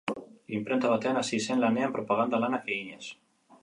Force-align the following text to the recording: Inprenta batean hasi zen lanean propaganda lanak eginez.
Inprenta 0.59 0.93
batean 0.93 1.21
hasi 1.21 1.41
zen 1.49 1.63
lanean 1.67 1.95
propaganda 1.99 2.43
lanak 2.47 2.77
eginez. 2.77 3.05